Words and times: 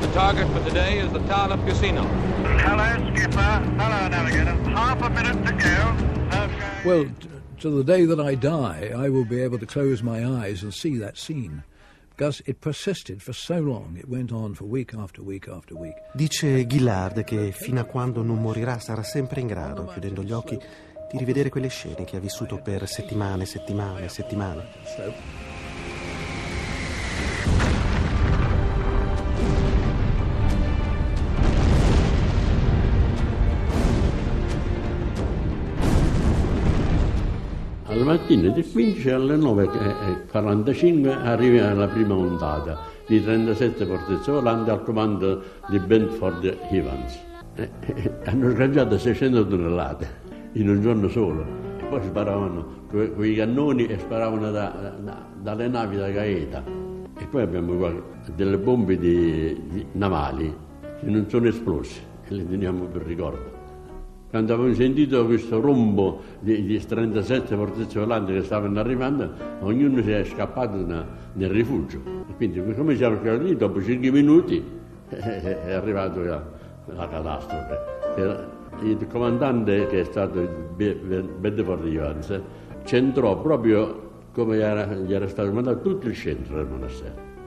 The 0.00 0.12
target 0.12 0.48
for 0.52 0.64
today 0.68 0.98
is 0.98 1.12
the 1.12 1.18
town 1.26 1.50
of 1.52 1.64
Casino. 1.66 2.02
Hello, 2.02 3.14
skipper. 3.14 3.60
Hello, 3.76 4.08
navigator. 4.08 4.54
Half 4.70 5.02
a 5.02 5.10
minute 5.10 5.44
to 5.46 5.52
go. 5.52 6.38
Okay. 6.44 6.82
Well, 6.84 7.04
t- 7.04 7.28
to 7.60 7.70
the 7.70 7.82
day 7.82 8.04
that 8.04 8.20
I 8.20 8.36
die, 8.36 8.92
I 8.96 9.08
will 9.08 9.24
be 9.24 9.40
able 9.42 9.58
to 9.58 9.66
close 9.66 10.02
my 10.02 10.24
eyes 10.24 10.62
and 10.62 10.72
see 10.72 10.96
that 10.98 11.16
scene. 11.16 11.64
Because 12.10 12.42
it 12.46 12.60
persisted 12.60 13.22
for 13.22 13.32
so 13.32 13.60
long, 13.60 13.96
it 13.96 14.08
went 14.08 14.32
on 14.32 14.54
for 14.54 14.64
week 14.64 14.92
after 14.94 15.22
week 15.22 15.48
after 15.48 15.76
week. 15.76 15.94
Dice 16.14 16.66
Gillard 16.66 17.24
che 17.24 17.52
fino 17.52 17.80
a 17.80 17.84
quando 17.84 18.22
non 18.22 18.40
morirà 18.40 18.78
sarà 18.78 19.02
sempre 19.02 19.40
in 19.40 19.46
grado, 19.46 19.86
chiudendo 19.86 20.22
gli 20.22 20.32
occhi, 20.32 20.58
di 21.10 21.18
rivedere 21.18 21.48
quelle 21.48 21.68
scene 21.68 22.04
che 22.04 22.16
ha 22.16 22.20
vissuto 22.20 22.58
per 22.58 22.86
settimane, 22.88 23.46
settimane, 23.46 24.08
settimane. 24.08 24.66
So, 37.88 37.94
Alla 37.94 38.04
mattina 38.04 38.50
del 38.50 38.70
15 38.70 39.10
alle 39.10 39.36
9.45 39.36 41.08
arriva 41.24 41.72
la 41.72 41.88
prima 41.88 42.14
ondata 42.14 42.80
di 43.06 43.22
37 43.22 43.86
fortezze 43.86 44.30
volanti 44.30 44.68
al 44.68 44.82
comando 44.82 45.42
di 45.68 45.78
Benford 45.78 46.58
Evans. 46.70 47.18
Eh, 47.54 47.70
eh, 47.80 48.12
hanno 48.26 48.50
sganciato 48.50 48.98
600 48.98 49.46
tonnellate 49.46 50.06
in 50.52 50.68
un 50.68 50.82
giorno 50.82 51.08
solo. 51.08 51.46
Poi 51.88 52.02
sparavano 52.02 52.66
con 52.90 53.24
i 53.24 53.34
cannoni 53.34 53.86
e 53.86 53.98
sparavano 53.98 54.50
da- 54.50 54.94
da- 55.02 55.26
dalle 55.40 55.68
navi 55.68 55.96
da 55.96 56.10
Gaeta. 56.10 56.62
E 57.18 57.24
poi 57.24 57.40
abbiamo 57.42 57.90
delle 58.36 58.58
bombe 58.58 58.98
di- 58.98 59.58
di- 59.70 59.86
navali 59.92 60.54
che 61.00 61.06
non 61.06 61.24
sono 61.28 61.48
esplose 61.48 62.00
e 62.28 62.34
le 62.34 62.46
teniamo 62.46 62.84
per 62.84 63.02
ricordo. 63.02 63.56
Quando 64.30 64.52
abbiamo 64.52 64.74
sentito 64.74 65.24
questo 65.24 65.58
rombo 65.58 66.20
di, 66.40 66.62
di 66.64 66.78
37 66.78 67.56
fortezze 67.56 67.98
volanti 67.98 68.34
che 68.34 68.42
stavano 68.42 68.78
arrivando, 68.78 69.30
ognuno 69.60 70.02
si 70.02 70.10
è 70.10 70.22
scappato 70.24 70.76
na- 70.84 71.06
nel 71.32 71.48
rifugio. 71.48 71.98
E 72.28 72.34
quindi, 72.36 72.62
come 72.74 72.94
siamo 72.94 73.16
scappati, 73.16 73.56
dopo 73.56 73.82
5 73.82 74.10
minuti 74.10 74.62
è 75.08 75.72
arrivata 75.72 76.20
la, 76.20 76.44
la 76.94 77.08
catastrofe. 77.08 78.56
Il 78.82 79.06
comandante, 79.08 79.86
che 79.86 80.00
è 80.00 80.04
stato 80.04 80.46
Be- 80.76 80.94
Be- 80.94 81.22
Bedford 81.22 81.86
Evans, 81.86 82.40
centrò 82.84 83.40
proprio 83.40 84.10
come 84.32 84.58
era, 84.58 84.84
gli 84.94 85.14
era 85.14 85.26
stato 85.26 85.50
mandato 85.50 85.80
tutto 85.80 86.06
il 86.06 86.14
centro 86.14 86.56
del 86.56 86.66
monastero. 86.66 87.37